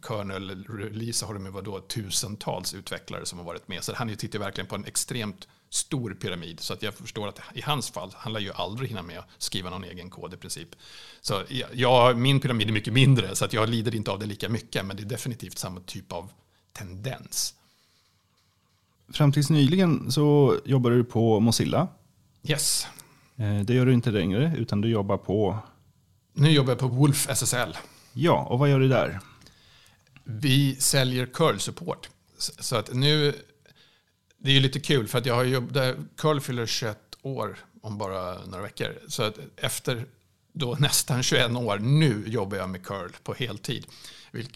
[0.08, 3.84] kernel-release har de ju vadå, tusentals utvecklare som har varit med.
[3.84, 6.60] Så han sitter verkligen på en extremt stor pyramid.
[6.60, 9.26] Så att jag förstår att i hans fall, han lär ju aldrig hinna med att
[9.38, 10.70] skriva någon egen kod i princip.
[11.22, 14.50] Så ja, min pyramid är mycket mindre, så att jag lider inte av det lika
[14.50, 14.86] mycket.
[14.86, 16.32] Men det är definitivt samma typ av
[16.74, 17.54] tendens.
[19.14, 21.88] Fram tills nyligen så jobbade du på Mozilla.
[22.44, 22.88] Yes.
[23.36, 25.58] Eh, det gör du inte längre, utan du jobbar på?
[26.34, 27.78] Nu jobbar jag på Wolf SSL.
[28.14, 29.20] Ja, och vad gör du där?
[30.24, 32.10] Vi säljer curl-support.
[32.38, 33.34] Så att nu
[34.44, 37.98] det är ju lite kul för att jag har jobbat, Curl fyller 21 år om
[37.98, 39.00] bara några veckor.
[39.08, 40.06] Så att efter
[40.52, 43.86] då nästan 21 år, nu jobbar jag med curl på heltid.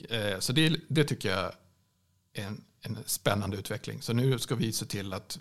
[0.10, 1.52] Eh, så det, det tycker jag
[2.34, 4.02] är en, en spännande utveckling.
[4.02, 5.40] Så nu ska vi se till att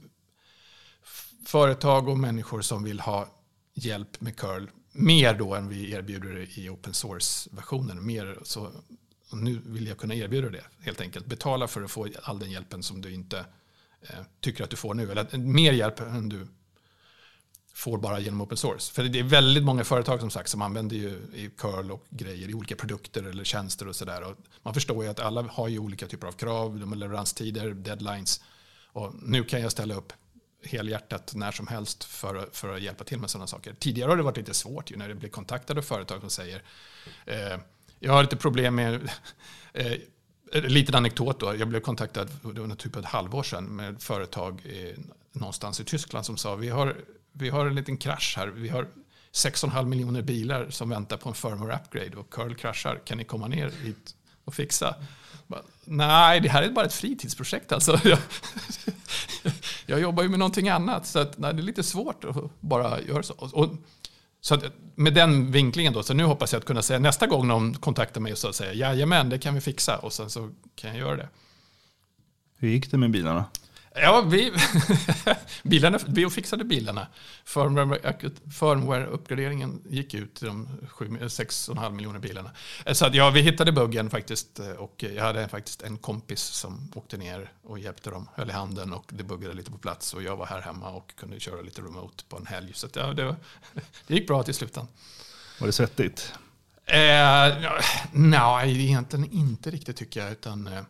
[1.46, 3.28] företag och människor som vill ha
[3.74, 8.06] hjälp med curl mer då än vi erbjuder i open source-versionen.
[8.06, 8.70] Mer så,
[9.32, 11.26] nu vill jag kunna erbjuda det helt enkelt.
[11.26, 13.44] Betala för att få all den hjälpen som du inte
[14.10, 15.10] Eh, tycker att du får nu.
[15.10, 16.46] Eller mer hjälp än du
[17.74, 18.92] får bara genom open source.
[18.92, 22.48] För det är väldigt många företag som sagt som använder ju i curl och grejer
[22.48, 24.34] i olika produkter eller tjänster och sådär.
[24.62, 28.40] Man förstår ju att alla har ju olika typer av krav, de har leveranstider, deadlines.
[28.86, 30.12] Och nu kan jag ställa upp
[30.62, 33.74] helhjärtat när som helst för, för att hjälpa till med sådana saker.
[33.78, 36.62] Tidigare har det varit lite svårt ju när det blir kontaktade företag som säger
[37.26, 37.58] eh,
[37.98, 38.94] jag har lite problem med
[39.72, 39.92] eh,
[40.52, 41.54] Eh, liten anekdot då.
[41.56, 44.94] Jag blev kontaktad det var typ ett halvår sedan med ett företag i,
[45.32, 46.96] någonstans i Tyskland som sa vi har,
[47.32, 48.46] vi har en liten krasch här.
[48.46, 48.88] Vi har
[49.32, 53.00] 6,5 miljoner bilar som väntar på en firmware upgrade och curl kraschar.
[53.04, 54.94] Kan ni komma ner hit och fixa?
[55.46, 58.00] Bara, Nej, det här är bara ett fritidsprojekt alltså.
[58.08, 58.18] Jag,
[59.86, 63.00] jag jobbar ju med någonting annat så att, nej, det är lite svårt att bara
[63.00, 63.34] göra så.
[63.34, 63.76] Och,
[64.40, 64.64] så att,
[64.96, 68.20] med den vinklingen då, så nu hoppas jag att kunna säga nästa gång någon kontaktar
[68.20, 71.16] mig och så säger jajamän, det kan vi fixa och sen så kan jag göra
[71.16, 71.28] det.
[72.58, 73.44] Hur gick det med bilarna?
[74.02, 74.52] Ja, vi,
[75.62, 77.06] bilarna, vi fixade bilarna.
[77.44, 82.50] Firmware-uppgraderingen gick ut till de 6,5 miljoner bilarna.
[82.92, 87.16] Så att, ja, vi hittade buggen faktiskt och jag hade faktiskt en kompis som åkte
[87.16, 90.36] ner och hjälpte dem, höll i handen och det buggade lite på plats och jag
[90.36, 92.72] var här hemma och kunde köra lite remote på en helg.
[92.74, 93.36] Så att, ja, det, var,
[94.06, 94.88] det gick bra till slutändan.
[95.60, 96.32] Var det svettigt?
[96.86, 97.72] Eh,
[98.12, 100.32] nej, egentligen inte riktigt tycker jag.
[100.32, 100.82] Utan, eh,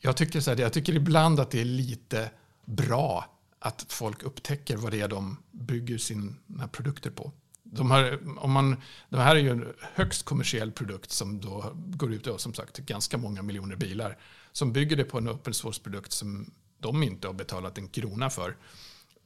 [0.00, 2.30] jag tycker, så här, jag tycker ibland att det är lite
[2.64, 7.32] bra att folk upptäcker vad det är de bygger sina produkter på.
[7.62, 8.76] De här, om man,
[9.08, 12.78] de här är ju en högst kommersiell produkt som då går ut och som sagt
[12.78, 14.18] ganska många miljoner bilar.
[14.52, 18.56] Som bygger det på en open source-produkt som de inte har betalat en krona för.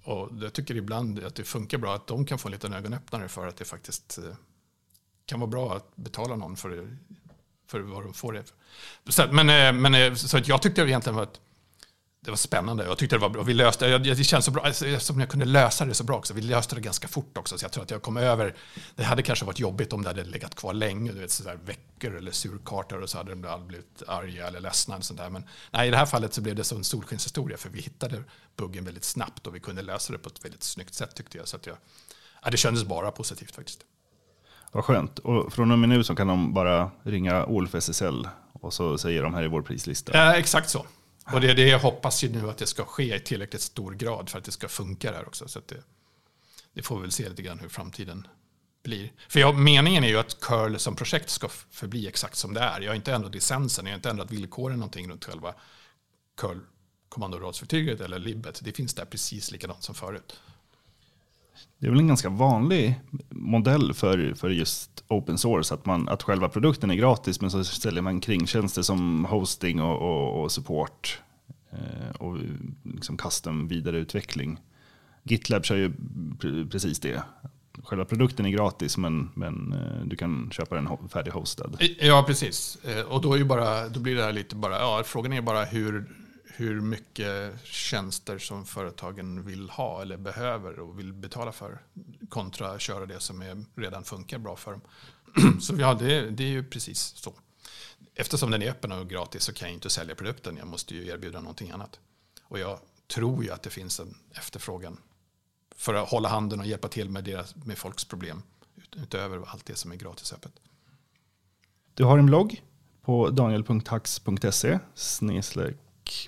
[0.04, 3.28] Och jag tycker ibland att det funkar bra att de kan få en liten ögonöppnare
[3.28, 4.34] för att det faktiskt eh,
[5.26, 6.98] kan vara bra att betala någon för,
[7.74, 8.44] för vad de får det.
[9.08, 11.40] Så, men eh, men eh, så att jag tyckte egentligen att
[12.24, 12.84] det var spännande.
[12.84, 13.42] Jag tyckte det var bra.
[13.42, 16.16] Vi löste, det känns så bra, alltså, Eftersom som jag kunde lösa det så bra
[16.16, 16.34] också.
[16.34, 18.54] Vi löste det ganska fort också, så jag tror att jag kom över.
[18.94, 21.58] Det hade kanske varit jobbigt om det hade legat kvar länge, du vet, så där
[21.64, 24.96] veckor eller surkartor och så hade de aldrig blivit arga eller ledsna.
[24.96, 25.30] Och sånt där.
[25.30, 28.22] Men nej, i det här fallet så blev det så en solskenshistoria, för vi hittade
[28.56, 31.48] buggen väldigt snabbt och vi kunde lösa det på ett väldigt snyggt sätt tyckte jag.
[31.48, 31.76] Så att jag
[32.42, 33.80] ja, det kändes bara positivt faktiskt.
[34.74, 35.18] Vad skönt.
[35.18, 39.22] Och från och med nu så kan de bara ringa Olf SSL och så säger
[39.22, 40.12] de här i vår prislista.
[40.14, 40.86] Ja, exakt så.
[41.32, 43.92] Och det är det jag hoppas ju nu att det ska ske i tillräckligt stor
[43.92, 45.48] grad för att det ska funka där också.
[45.48, 45.76] Så det,
[46.72, 48.26] det, får vi väl se lite grann hur framtiden
[48.84, 49.12] blir.
[49.28, 52.80] För jag, meningen är ju att curl som projekt ska förbli exakt som det är.
[52.80, 55.54] Jag har inte ändrat licensen, jag har inte ändrat villkoren någonting runt själva
[56.36, 56.58] curl
[57.08, 58.60] kommandoradsverktyget eller libbet.
[58.64, 60.40] Det finns där precis likadant som förut.
[61.84, 66.22] Det är väl en ganska vanlig modell för, för just open source, att, man, att
[66.22, 71.22] själva produkten är gratis men så säljer man kringtjänster som hosting och, och, och support
[71.72, 72.38] eh, och
[72.82, 74.60] liksom custom vidareutveckling.
[75.22, 75.92] GitLab kör ju
[76.70, 77.22] precis det.
[77.82, 81.76] Själva produkten är gratis men, men eh, du kan köpa den färdighostad.
[82.00, 82.78] Ja, precis.
[82.84, 85.42] Eh, och då, är ju bara, då blir det här lite bara, ja, frågan är
[85.42, 86.04] bara hur,
[86.56, 91.82] hur mycket tjänster som företagen vill ha eller behöver och vill betala för
[92.28, 94.80] kontra att köra det som är, redan funkar bra för dem.
[95.60, 97.34] Så ja, det, det är ju precis så.
[98.14, 100.56] Eftersom den är öppen och gratis så kan jag inte sälja produkten.
[100.56, 102.00] Jag måste ju erbjuda någonting annat.
[102.42, 102.78] Och jag
[103.14, 104.96] tror ju att det finns en efterfrågan
[105.76, 108.42] för att hålla handen och hjälpa till med, deras, med folks problem
[108.96, 110.52] utöver allt det som är gratis öppet.
[111.94, 112.62] Du har en blogg
[113.02, 114.78] på daniel.hax.se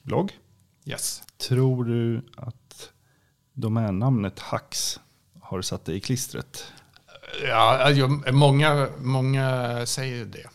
[0.03, 0.39] blogg.
[0.85, 1.23] Yes.
[1.49, 2.91] Tror du att
[3.53, 5.01] domännamnet Hax
[5.43, 6.73] har satt dig i klistret?
[7.49, 7.93] Ja,
[8.33, 10.47] många, många säger det.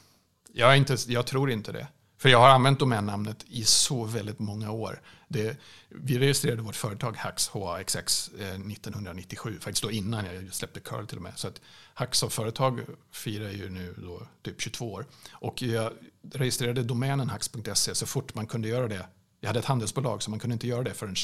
[0.53, 1.87] Jag, inte, jag tror inte det.
[2.17, 5.01] För jag har använt domännamnet i så väldigt många år.
[5.31, 5.57] Det,
[5.89, 11.23] vi registrerade vårt företag Hax, HAXX, 1997, faktiskt då innan jag släppte Curl till och
[11.23, 11.33] med.
[11.35, 11.61] Så att
[11.93, 15.05] Hax som företag firar ju nu då typ 22 år.
[15.31, 15.93] Och jag
[16.33, 19.05] registrerade domänen hax.se så fort man kunde göra det.
[19.39, 21.15] Jag hade ett handelsbolag så man kunde inte göra det förrän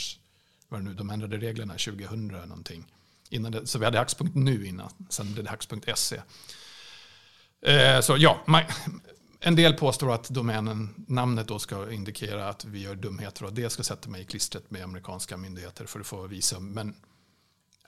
[0.70, 2.86] vad nu, de ändrade reglerna 2000 någonting.
[3.30, 6.22] Innan det, så vi hade hax.nu innan, sen blev det hax.se.
[7.62, 8.64] Eh, så ja, man,
[9.40, 13.70] en del påstår att domänen, namnet då ska indikera att vi gör dumheter och det
[13.70, 16.70] ska sätta mig i klistret med amerikanska myndigheter för att få visum.
[16.70, 16.96] Men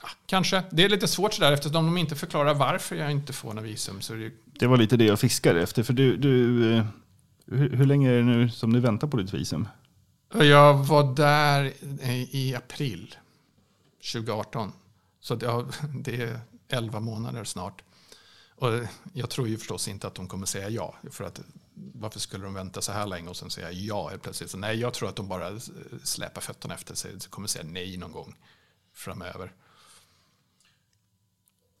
[0.02, 0.62] ja, kanske.
[0.70, 4.00] Det är lite svårt sådär eftersom de inte förklarar varför jag inte får några visum.
[4.00, 4.32] Så det...
[4.44, 5.82] det var lite det jag fiskade efter.
[5.82, 6.84] För du, du, eh,
[7.46, 9.68] hur, hur länge är det nu som du väntar på ditt visum?
[10.34, 11.72] Jag var där
[12.36, 13.14] i april
[14.12, 14.72] 2018.
[15.20, 17.82] Så det är 11 månader snart.
[18.60, 18.80] Och
[19.12, 20.94] jag tror ju förstås inte att de kommer säga ja.
[21.10, 21.40] För att
[21.74, 24.50] varför skulle de vänta så här länge och sen säga ja plötsligt?
[24.50, 25.60] Så nej, jag tror att de bara
[26.02, 27.12] släpar fötterna efter sig.
[27.12, 28.36] De kommer säga nej någon gång
[28.94, 29.52] framöver.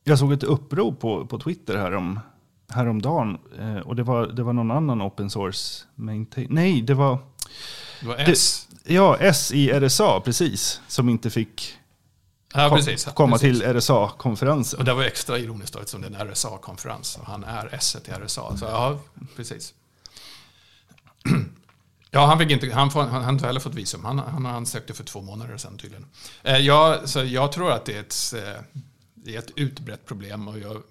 [0.04, 2.20] Jag såg ett upprop på, på Twitter härom,
[2.68, 3.38] häromdagen.
[3.58, 6.46] Eh, och det var, det var någon annan open source maintain.
[6.50, 7.18] Nej, det var...
[8.00, 8.68] Det var S.
[8.70, 10.80] Det, ja, S i RSA, precis.
[10.88, 11.79] Som inte fick
[12.54, 13.04] Ja, precis.
[13.04, 13.60] komma precis.
[13.60, 14.78] till RSA-konferensen.
[14.78, 17.96] Och det var extra ironiskt då, eftersom det är en RSA-konferens och han är S
[18.04, 18.56] i RSA.
[18.56, 18.98] Så ja,
[19.36, 19.74] precis.
[22.12, 24.04] Ja, han, fick inte, han, får, han, han inte heller fått visum.
[24.04, 26.06] Han, han ansökte för två månader sedan tydligen.
[26.42, 28.62] Eh, jag, så jag tror att det är ett, eh,
[29.14, 30.48] det är ett utbrett problem.
[30.48, 30.82] Och jag,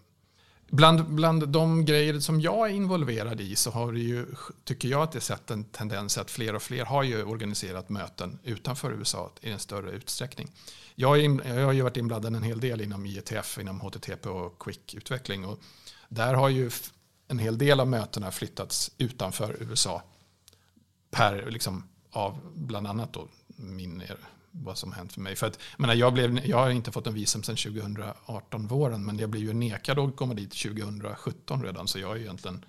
[0.69, 4.25] bland, bland de grejer som jag är involverad i så har det ju,
[4.63, 8.39] tycker jag att det sett en tendens att fler och fler har ju organiserat möten
[8.43, 10.51] utanför USA i en större utsträckning.
[10.95, 14.60] Jag, in, jag har ju varit inblandad en hel del inom IETF, inom HTTP och
[14.60, 15.45] Quick-utveckling.
[15.45, 15.60] Och
[16.10, 16.71] där har ju
[17.27, 20.03] en hel del av mötena flyttats utanför USA
[21.12, 24.03] per, liksom, av bland annat då min,
[24.63, 25.36] vad som hänt för mig.
[25.36, 29.17] För att, menar, jag, blev, jag har inte fått en visum sedan 2018 våren, men
[29.17, 32.65] jag blev ju nekad att komma dit 2017 redan, så jag har ju egentligen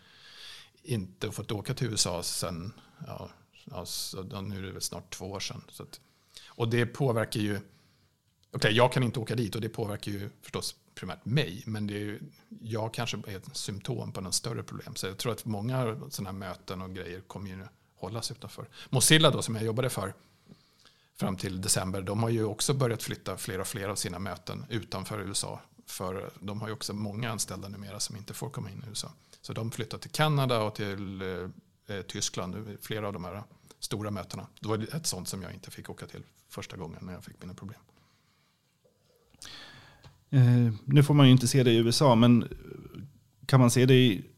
[0.83, 2.73] inte fått åka till USA sedan,
[3.07, 3.31] ja,
[3.71, 5.63] alltså, nu är det väl snart två år sedan.
[5.69, 6.01] Så att,
[6.47, 7.67] och det påverkar ju, okej
[8.53, 11.95] okay, jag kan inte åka dit och det påverkar ju förstås primärt mig, men det
[11.95, 12.21] är ju,
[12.61, 14.97] jag kanske är ett symptom på något större problem.
[14.97, 18.69] Så jag tror att många sådana här möten och grejer kommer ju hållas utanför.
[18.91, 20.15] Mozilla då, som jag jobbade för
[21.21, 24.65] fram till december, de har ju också börjat flytta fler och fler av sina möten
[24.69, 25.61] utanför USA.
[25.87, 29.13] För de har ju också många anställda numera som inte får komma in i USA.
[29.43, 33.43] Så de flyttar till Kanada och till eh, eh Tyskland, flera av de här
[33.79, 34.47] stora mötena.
[34.61, 37.41] Det var ett sånt som jag inte fick åka till första gången när jag fick
[37.41, 37.81] mina problem.
[40.31, 42.49] Eh, nu får man ju inte se det i USA, men
[43.47, 44.31] kan man se dig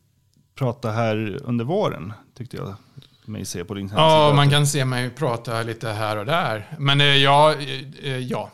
[0.54, 2.12] prata här under våren?
[2.34, 2.74] Tyckte jag
[3.26, 4.02] mig se på din hemsida.
[4.02, 6.76] Ja, man kan se mig prata lite här och där.
[6.78, 8.50] Men eh, ja, eh, eh ja.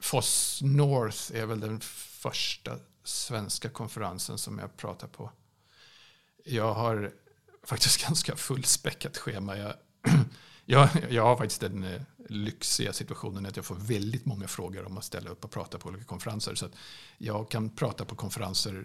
[0.00, 1.80] Foss North är väl den
[2.20, 5.30] första svenska konferensen som jag pratar på.
[6.44, 7.12] Jag har
[7.64, 9.56] faktiskt ganska fullspäckat schema.
[9.56, 9.74] Jag,
[10.64, 14.98] jag, jag har faktiskt den eh, lyxiga situationen att jag får väldigt många frågor om
[14.98, 16.54] att ställa upp och prata på olika konferenser.
[16.54, 16.68] Så
[17.18, 18.84] jag kan prata på konferenser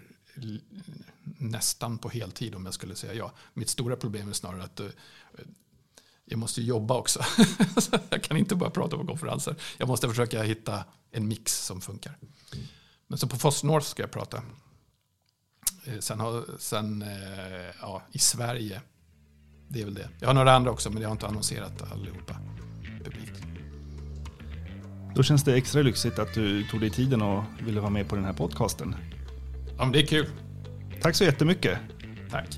[1.50, 3.32] nästan på heltid om jag skulle säga ja.
[3.54, 4.86] Mitt stora problem är snarare att uh,
[6.24, 7.24] jag måste jobba också.
[8.10, 9.56] jag kan inte bara prata på konferenser.
[9.78, 12.18] Jag måste försöka hitta en mix som funkar.
[13.06, 14.42] Men så på Foss North ska jag prata.
[15.84, 17.08] Eh, sen, har, sen uh,
[17.80, 18.82] ja, i Sverige,
[19.68, 20.08] det är väl det.
[20.20, 22.36] Jag har några andra också men jag har inte annonserat allihopa
[23.04, 23.42] publikt.
[25.14, 28.16] Då känns det extra lyxigt att du tog dig tiden och ville vara med på
[28.16, 28.96] den här podcasten.
[29.76, 30.26] Ja, men det är kul.
[31.04, 31.78] Tack så jättemycket.
[32.30, 32.48] Tack.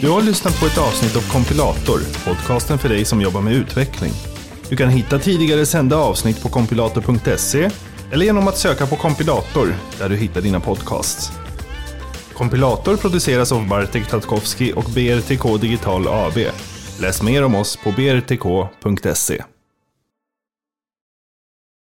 [0.00, 4.12] Du har lyssnat på ett avsnitt av Kompilator, podcasten för dig som jobbar med utveckling.
[4.68, 7.70] Du kan hitta tidigare sända avsnitt på kompilator.se
[8.12, 11.32] eller genom att söka på kompilator där du hittar dina podcasts.
[12.34, 16.38] Kompilator produceras av Bartek Tatkowski och BRTK Digital AB.
[17.00, 19.42] Läs mer om oss på brtk.se.